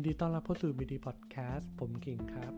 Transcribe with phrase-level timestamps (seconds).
[0.00, 2.52] นดีต้อนรับเข้าสู่บีดีพอดแคสต์ผมกิ่งครับ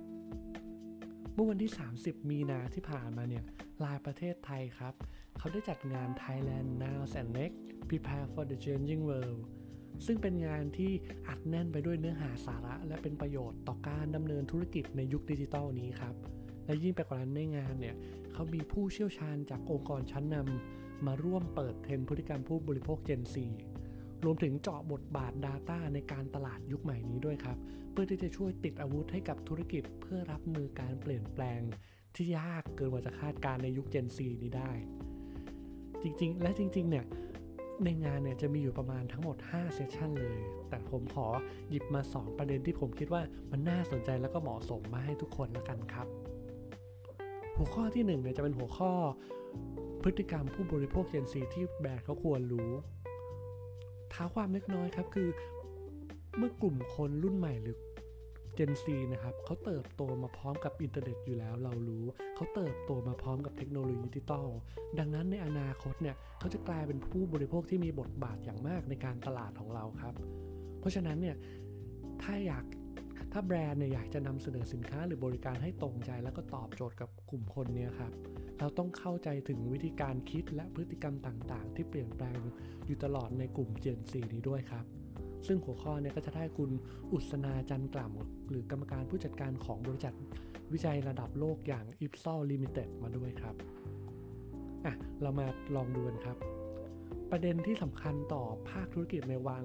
[1.34, 3.45] เมื่อวันที่ 30 มีนาที่ผ่านมาเนี่ย
[3.84, 4.95] ลายประเทศไทยครับ
[5.38, 9.41] เขาได้จัดงาน Thailand Now and Next Prepare for the Changing World
[10.06, 10.92] ซึ่งเป็นงานที่
[11.28, 16.14] อัดแน่นไปด้วยเนื้อหาสาระ และเป็นประโยชน์ต่อการดำเนินธุรกิจในยุคดิจิทัลนี้ครับ
[16.66, 17.96] และยิ่งไปกว่านั้นในงานเนี่ย
[18.32, 23.36] เขามีผู้เชี่ยวชาญจากองค์กรชั้นนำมาร่วมเปิดเทรนพฤติกรรมผู้บริโภค Gen Z
[24.24, 27.58] รวมถึงเจาะบทบาท Data ในการตลาดยุคใหม่นี้ด้วยครับ
[27.92, 31.60] เพื่อที่จะช่วยติดอาวุธให้กับธุรกิจเพื่อรับมือการเปลี่ยนแปลง
[32.14, 34.70] ที่ยากเกินกว่าจะคาดการในยุค Gen Z นี้ได้
[36.02, 37.04] จริงๆ และจริงๆ เนี่ย
[37.84, 41.26] ในงานเนี่ยจะมีอยู่ประมาณทั้งหมด 5 เซสชันเลย แต่ผมขอ
[41.70, 46.06] หยิบมา 2 ประเด็นที่ผมคิดว่ามันน่าสนใจแล้วก็เหมาะสมมาให้ทุกคนละกันครับ
[47.56, 48.92] หัวข้อที่1เนี่ยจะเป็นหัวข้อ
[50.02, 52.70] พฤติกรรมผู้บริโภค Gen Z ที่แบรนด์เขาควรรู้
[54.14, 55.29] เท้าความเล็กน้อยครับคือ
[56.38, 57.77] เมื่อกลุ่มคนรุ่นใหม่หรือ
[58.54, 62.04] Gen Z นะครับเขาเติบโตมาพร้อมกับอินเทอร์เน็ตอยู่แล้วเรารู้
[62.35, 64.47] เขาเติบโตมาพร้อมกับเทคโนโลยีดิจิตอล
[64.99, 70.15] ดังนั้นในอนาคตเนี่ยเขาจะกลายเป็นผู้บริโภคที่มีบทบาทอย่างมากในการตลาดของเราครับ
[70.81, 71.37] เพราะฉะนั้นเนี่ย
[72.22, 72.65] ถ้าอยาก
[73.33, 78.12] ถ้าแบรนด์เนี่ยอยากจะนำเสนอสินค้าหรือบริการให้ตรงใจ แล้วก็ตอบโจทย์กับกลุ่มคนเนี่ยครับ
[78.59, 82.41] เราต้องเข้าใจถึงวิธีการคิดและพฤติกรรมต่างๆ ที่เปลี่ยนแปลง
[82.87, 84.84] อยู่ตลอดในกลุ่ม Gen Z นี้ด้วยครับ
[85.47, 86.71] ซึ่งหัวข้อเนี่ยก็จะได้คุณ
[87.12, 90.15] อุศนาจันกล่ำหรือกรรมการผู้จัดการของบริษัท
[90.72, 93.55] วิจัยระดับโลกอย่าง Ipsos Limited มาด้วยครับ
[94.84, 95.47] อะเรามา
[95.77, 96.37] ลองดูกันครับ
[97.31, 99.62] ประเด็นที่สำคัญต่อภาคธุรกิจในวาง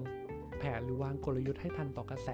[0.58, 2.30] แผนหรือวางกลยุทธ์ให้ทันต่อกระแส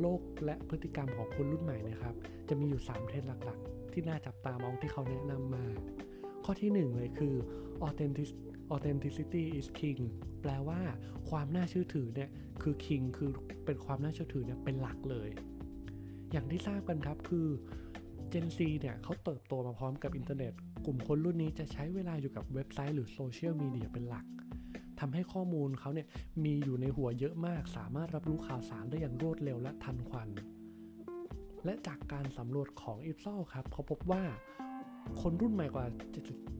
[0.00, 2.14] โลกและพฤติกรรมของคนรุ่นใหม่นะครับ
[2.48, 5.64] จะมีอยู่ 3 เทรนด์หลักๆ ที่น่าจับตามองที่เขาแนะนำมา
[6.44, 7.34] ข้อที่ 1 เลยคือ
[8.74, 10.00] authenticity is king
[10.42, 10.80] แปลว่า
[11.30, 12.30] ความน่าเชื่อถือเนี่ย
[12.62, 13.30] คือ king คือ
[13.64, 15.28] เป็นความน่าเชื่อถือเนี่ยเป็นหลักเลย
[16.32, 17.48] อย่างที่ทราบกันครับคือ
[18.32, 20.52] Gen Z เนี่ยเขาเติบโตมาพร้อมกับอินเทอร์เน็ต
[20.84, 24.24] กลุ่มคนรุ่นนี้จะใช้เวลาอยู่กับเว็บไซต์หรือโซเชียลมีเดียเป็นหลัก
[25.02, 26.08] ทำให้ข้อมูลเขาเนี่ย
[26.44, 30.28] มีอยู่ในหัวเยอะมาก สามารถรับรู้ข่าวสารได้อย่างรวดเร็วและทันควัน
[31.64, 34.22] และจากการสำรวจของ i p s o ครับเขาพบว่า
[35.20, 35.86] คนรุ่นใหม่กว่า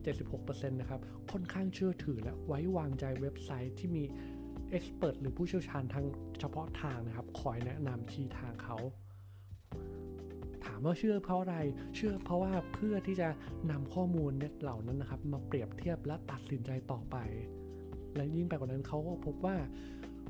[0.03, 4.03] 76%นะครับ ค่อนข้างเชื่อถือและไว้วางใจเว็บไซต์ที่มี
[4.69, 6.05] เอ็กซ์เพรสหรือผู้เชี่ยวชาญทาง
[6.39, 8.77] เฉพาะทางนะครับ คอยแนะนำชี้ทางเขา
[10.65, 11.57] ถามว่าเชื่อเพราะอะไร
[11.95, 13.29] เชื่อเพราะว่าเพื่อที่จะ
[13.71, 17.17] นำข้อมูลเเหล่านั้นนะครับ มาเปรียบเทียบและตัดสินใจต่อไป
[18.15, 19.55] และยิ่งไปกว่านั้นเขาก็พบว่า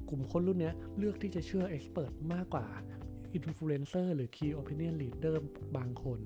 [0.10, 2.66] กลุ่มคนรุ่นนี้เลือกที่จะเชื่อ expert มากกว่า
[3.34, 5.36] อินฟลูเอนเซอร์หรือ Key Opinion Leader
[5.78, 6.20] บางคน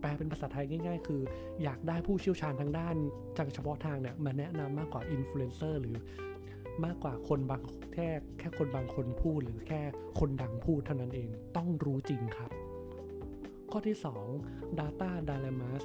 [0.00, 1.22] แปลเป็นภาษาไทยง่ายๆ คือ
[1.62, 2.96] อยากได้ผู้เชี่ยวชาญทางด้าน
[3.38, 5.96] จังเฉพาะทางเนี่ยมาแนะนำมากกว่าอินฟลูเอนเซอร์หรือ
[6.84, 7.62] มากกว่าคนบาง
[7.94, 8.08] แค่
[8.38, 9.80] แค่คนบางคนพูดหรือแค่
[10.18, 12.50] คนดังพูดเท่านั้นเองต้องรู้จริงครับ
[13.70, 13.96] ข้อที่
[14.36, 15.82] 2 Data Dilemmas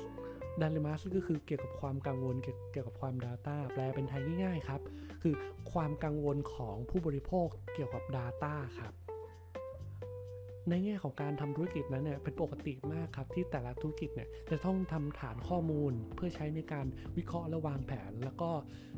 [0.62, 2.36] Dilemmas ก็คือเกี่ยวกับความกังวล
[2.72, 4.82] เกี่ยวกับความ Data แปลเป็นไทยง่ายๆครับ
[5.22, 5.34] คือ
[5.72, 8.94] ความกังวลของผู้บริโภคเกี่ยวกับ Data ครับ
[10.70, 16.86] ในแง่ของการทำธุรกิจนั้นเนี่ยเป็นปกติมากครับ ที่แต่ละธุรกิจเนี่ยจะต้องทำฐานข้อมูลเพื่อใช้ในการ
[17.18, 18.50] วิเคราะห์และวางแผน แล้วก็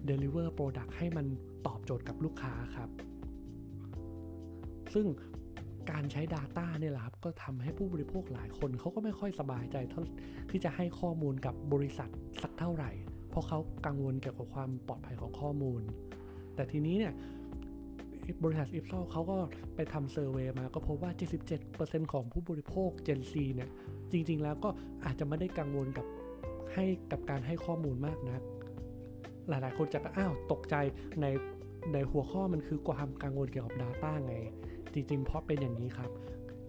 [0.10, 1.26] deliver product ให้มัน
[1.68, 2.90] ตอบโจทย์กับลูกค้าครับ
[4.94, 5.06] ซึ่ง
[5.92, 9.96] การใช้ Data เนี่ยแหละครับก็ทำให้ผู้บริโภคหลายคนเขาก็ไม่ค่อยสบายใจท,
[10.50, 12.10] ที่จะให้ข้อมูลกับบริษัท
[12.42, 12.92] สักเท่าไหร่
[13.30, 15.82] เพราะเขากังวลเกี่ยวกับความปลอดภัยของข้อมูล
[16.56, 17.14] แต่ทีนี้เนี่ย
[18.44, 19.38] บริษัทอิฟซอเขาก็
[19.76, 21.12] ไปทำเซอร์เวยมาก็พบว่า
[21.62, 23.70] 77%ของผู้บริโภค Gen Z เนี่ย
[24.12, 24.70] จริง ๆ แล้วก็
[25.06, 26.06] อาจจะไม่ได้กังวลกับ
[26.74, 28.42] ให้กับการให้ข้อมูลมากนัก
[29.50, 30.76] หลายๆ คนจะอ้าวตกใจ
[31.22, 31.26] ใน
[31.94, 34.36] ในหัวข้อมันคือความกังวลเกี่ยวกับ Data ไง
[34.94, 36.12] จริงๆ เพราะเป็นอย่างนี้ครับ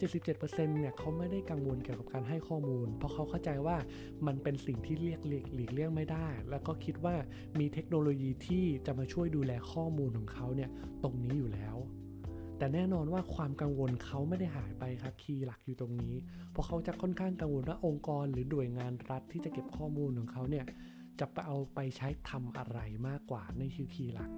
[0.00, 3.76] 77%เนี่ยเขาไม่ได้กังวลเกี่ยวกับการให้ข้อมูล เพราะเขาเข้าใจว่า
[4.26, 7.14] มันเป็นสิ่งที่เรียกหลีกเลี่ยงไม่ได้ แล้วก็คิดว่า
[7.58, 10.70] มีเทคโนโลยีที่จะมาช่วยดูแลข้อมูลของเขาเนี่ย
[11.02, 11.76] ตรงนี้อยู่แล้ว
[12.58, 16.14] แต่แน่นอนว่าความกังวลเขาไม่ได้หายไปครับคีย์หลักอยู่ตรงนี้
[16.52, 20.64] เพราะเขาจะค่อนข้างกังวลว่าองค์กรหรือหน่วยงานรัฐที่จะเก็บข้อมูลของเขาเนี่ย
[21.20, 22.78] จะไปเอาไปใช้ทำอะไร
[23.08, 24.30] มากกว่าในคือคีย์หลัก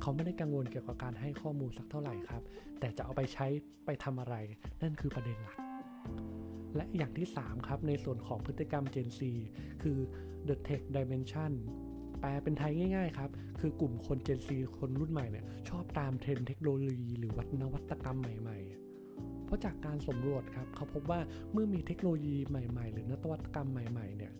[0.00, 2.42] เขาไม่ได้กังวลเกี่ยวกับการให้ข้อมูลสักเท่าไหร่ครับ
[2.80, 3.46] แต่จะเอาไปใช้
[3.86, 4.34] ไปทำอะไร
[4.82, 5.56] นั่นคือประเด็นหลัก
[6.76, 9.20] และอย่างที่ 3 ครับ ในส่วนของพฤติกรรม Gen Z
[9.82, 9.98] คือ
[10.48, 11.52] the tech dimension
[12.20, 14.48] แปลเป็นไทยง่ายๆครับ คือกลุ่มคน Gen Z
[14.78, 21.20] คนรุ่นใหม่เนี่ยชอบตามเทรนเทคโนโลยี หรือวัฒนวัตกรรมใหม่ๆเพราะจากการสำรวจครับเขาพบว่า
[21.52, 24.32] เมื่อมีเทคโนโลยีใหม่ๆ หรือนวัตกรรมใหม่ๆเนี่ย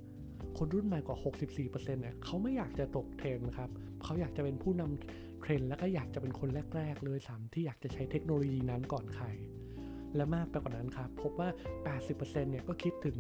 [0.59, 3.71] คนรุ่นใหม่กว่า 64%เนี่ยเขาไม่อยากจะตกเทรนครับ
[4.03, 9.27] เขาอยากจะเป็นผู้นำ เทรนด์แล้วก็อยากจะเป็นคนแรก ๆ เลยสามที่อยากจะใช้เทคโนโลยีนั้นก่อนใคร
[10.17, 11.49] และมากไปกว่านั้นครับ พบว่า
[12.05, 13.17] 80%เนี่ยก็คิดถึง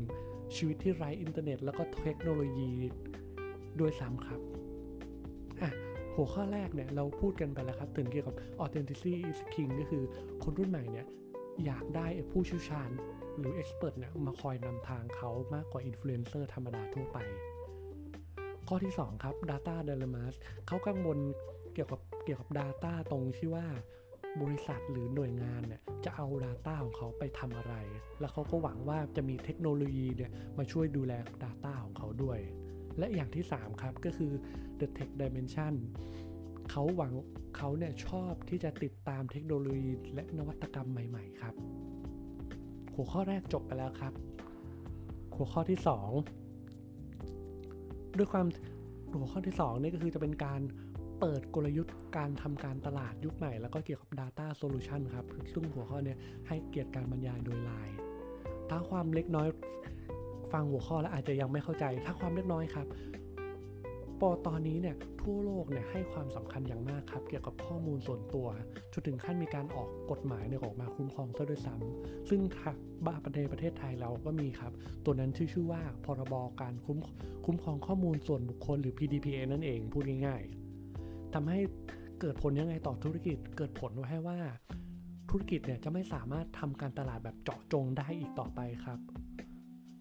[0.57, 2.73] ชีวิตที่ไร้อินเทอร์เน็ต แล้วก็เทคโนโลยี
[3.81, 4.41] ด้วยซ้ำครับ
[5.63, 5.71] อะ
[6.15, 10.05] หัวข้อแรกเนี่ยเราพูดกันไปแล้วครับ ถึงเกี่ยวกับ authenticity is king ก็คือ
[10.43, 11.07] คนรุ่นใหม่เนี่ย
[11.65, 12.91] อยากได้ผู้เชี่ยวชาญ
[13.39, 17.19] หรือ expert เนี่ยมาคอยนำทางเขามากกว่า influencer ธรรมดาทั่วไป
[18.69, 20.35] ข้อที่ 2 ครับ data dilemmas
[20.67, 21.19] เขากังวล
[21.77, 23.67] เกี่ยวกับเกี่ยวกับ data ตรงที่ว่า
[24.43, 27.75] บริษัทหรือหน่วยงานเนี่ยจะเอา Data ของเขาไปทำอะไร
[28.21, 31.13] แล้วเขาก็หวังว่าจะมีเทคโนโลยีเนี่ยมาช่วยดูแล
[31.43, 32.39] Data ของเขาด้วย
[32.99, 34.33] และอย่างที่ 3 ครับก็คือ
[34.79, 35.75] the tech dimension
[36.71, 37.13] เขาหวัง
[37.57, 41.55] เขาเนี่ยชอบที่จะติดตามเทคโนโลยีและนวัตกรรมใหม่ ๆ ครับ
[42.95, 44.13] หัวข้อแรกจบไปแล้วครับ
[45.37, 45.79] หัวข้อที่
[47.03, 48.47] 2 ด้วยความ
[49.19, 50.61] หัวข้อที่ 2 นี่ก็คือจะเป็นการ
[51.21, 56.15] เปิดกลยุทธ์การทำการตลาดยุคใหม่ แล้วก็เกี่ยวกับ Data Solution ครับซึ่งหัวข้อเนี้
[56.49, 57.97] ให้เกียรติการบรรยายโดยไลน์
[58.71, 59.49] ถ้าความเล็กน้อย
[60.53, 62.87] ฟังหัวข้อแล้วอาจจะยังไม่เข้าใจ ถ้าความเล็กน้อยครับ
[64.21, 68.47] ปอตอนนี้เนี่ยทั่วโลกเนี่ยให้ความสำคัญอย่างมากครับ เกี่ยวกับข้อมูลส่วนตัว
[68.93, 72.41] จนถึงขั้นมีการออกกฎหมายเนี่ยออกมาคุ้มครองซะด้วยซ้ำซึ่ง
[73.07, 74.73] บ้าในประเทศไทยเราก็มีครับ
[75.05, 76.99] ตัวนั้นชื่อชื่อว่าพรบการคุ้ม
[77.45, 80.66] คุ้มครองข้อมูลส่วนบุคคลหรือ PDPA นั่นเองพูดง่ายๆ
[81.35, 81.59] ทำให้
[82.21, 84.39] เกิดผลยังไงต่อธุรกิจ เกิดผลไว้ให้ว่า
[85.31, 88.99] ธุรกิจเนี่ยจะไม่สามารถทำการตลาดแบบเจาะจงได้อีกต่อไปครับ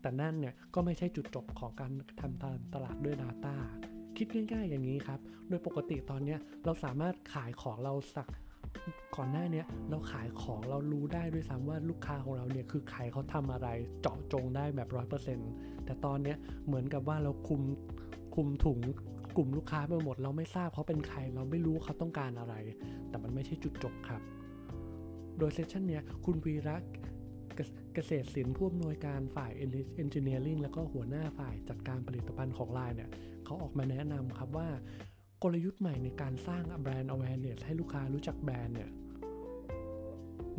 [0.02, 1.92] แต่นั่นเนี่ยก็ไม่ใช่จุดจบของการ
[2.22, 3.56] ทำตลาดด้วย Data
[4.18, 5.20] คิดง่ายๆอย่างนี้ครับ
[5.50, 8.28] โดยปกติตอนนี้เราสามารถขายของเราสัก
[9.16, 13.68] ก่อนหน้านี้เราขายของเรารู้ได้ด้วยซ้ำว่าลูกค้าของเราเนี่ยคือใครเขาทำอะไร
[14.02, 15.52] เจาะจงได้แบบร้อยเปอร์เซ็นต์
[15.86, 16.36] แต่ตอนนี้
[16.66, 17.62] เหมือนกับว่าเราคุม
[18.36, 18.80] คุมถุง
[19.38, 22.56] กลุ่มลูกค้าไปหมด เราไม่ทราบเขาเป็นใคร เราไม่รู้เขาต้องการอะไร
[23.10, 24.22] แต่มันไม่ใช่จุดจบครับ
[25.38, 26.76] โดยเซสชันนี้คุณวีระ
[27.94, 29.52] เกษตรศิลป์ผู้อำนวยการฝ่าย
[30.04, 33.10] Engineering แล้วก็หัวหน้าฝ่ายจัดการผลิตภัณฑ์ของไลน์เนี่ย
[33.46, 34.70] เขาออกมาแนะนำครับว่า
[35.44, 38.90] กลยุทธ์ใหม่ในการสร้างแบรนด์ awareness ให้ลูกค้ารู้จักแบรนด์เนี่ย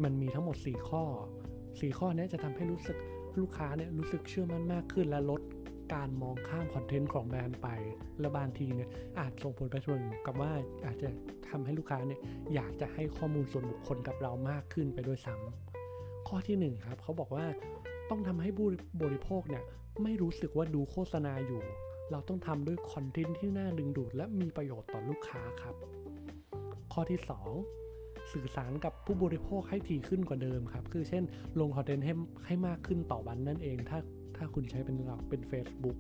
[0.02, 1.04] มันมีทั้งหมด 4 ข้อ
[1.50, 2.96] 4 ข้อนี้จะทำให้รู้สึก
[3.40, 5.40] ลูกค้าเนี่ยรู้สึกเชื่อมั่นมากขึ้นและลด
[5.94, 7.68] การมองข้ามคอนเทนต์ของแบรนด์ไป
[8.20, 8.88] และบางทีเนี่ย
[9.18, 10.52] อาจส่งผลไปถึงกับว่า
[10.86, 11.08] อาจจะ
[11.48, 12.20] ทำให้ลูกค้าเนี่ย
[12.54, 17.46] อยากจะให้ข้อมูลส่วนบุคคลกับเรามากขึ้นไปด้วยซ้ำข้อที่ 1 ครับเขาบอกว่า
[18.10, 18.68] ต้องทำให้ผู้
[19.02, 19.62] บริโภคเนี่ย
[20.02, 21.62] ไม่รู้สึกว่าดูโฆษณาอยู่
[22.10, 25.74] เราต้องทำด้วยคอนเทนต์ที่น่าดึงดูด และมีประโยชน์ต่อลูกค้าครับ
[26.92, 27.20] ข้อที่
[27.74, 31.24] 2สื่อสารกับผู้บริโภคให้ถี่ขึ้นกว่าเดิมครับ คือเช่น
[31.60, 32.12] ลงคอนเทนต์ให้
[32.46, 33.98] ให้มากขึ้นต่อวันนั่นเอง ถ้า
[34.36, 35.98] ถ้าคุณใช้เป็นเราเป็น Facebook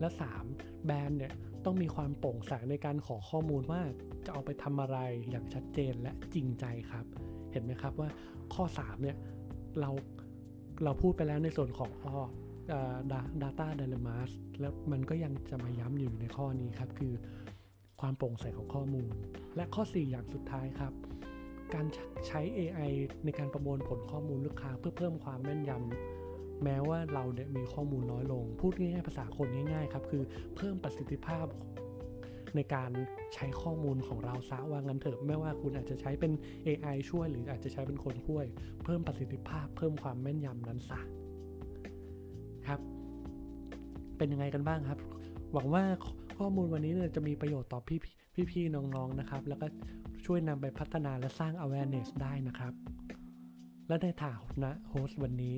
[0.00, 0.08] และ
[0.48, 0.86] 3.
[0.86, 1.32] แบรนด์เนี่ย
[1.64, 3.80] ต้องมีความโปร่งใสในการขอข้อมูลว่า
[4.26, 4.98] จะเอาไปทำอะไร
[5.30, 7.04] อย่างชัดเจนและจริงใจครับ
[7.52, 8.08] เห็นไหมครับว่า
[8.54, 9.16] ข้อ 3 เนี่ย
[9.80, 9.90] เรา
[10.84, 12.16] เราพูดไปแล้วในส่วนของอ้อ
[13.42, 14.30] data dilemmas
[14.60, 17.12] แล้วมันก็ยังจะมาย้ำอยู่ในข้อนี้ครับ คือ
[18.00, 19.12] ความโปร่งใสของข้อมูล
[19.56, 20.92] และข้อ 4 อย่างสุดท้ายครับ
[21.74, 21.86] การ
[22.26, 22.90] ใช้ AI
[23.24, 26.21] ในการประมวลผลข้อมูลลูกค้าเพื่อเพิ่มความแม่นยำ
[26.64, 30.22] แม้ว่าเราเนี่ยมีข้อมูลน้อยลง พูดง่ายๆภาษาคนง่ายๆครับคือ
[30.56, 31.46] เพิ่มประสิทธิภาพ
[32.56, 32.90] ในการ
[33.34, 36.32] ใช้ข้อมูลของเราซะว่างั้นเถอะไม่ว่าคุณอาจจะใช้เป็น
[36.66, 38.44] AI ช่วยหรืออาจจะใช้เป็นคนช่วย
[38.84, 41.00] เพิ่มประสิทธิภาพ เพิ่มความแม่นยำนั้นซะ
[42.66, 42.80] ครับ
[44.16, 44.98] เป็นยังไงกันบ้างครับ
[45.52, 45.84] หวังว่า
[46.38, 47.98] ข้อมูลวันนี้เนี่ยจะมีประโยชน์ต่อพี่
[48.50, 49.66] พี่ๆน้องๆนะครับ แล้วก็
[50.26, 52.72] ช่วยนำไปพัฒนาและสร้าง awareness ได้นะครับ
[53.88, 55.56] และในถานะโฮสต์วันนี้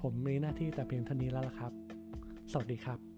[0.00, 1.72] ผมมีหน้าที่แต่เพียงเท่านี้แล้วละครับ
[2.52, 3.09] สวัสดีครับ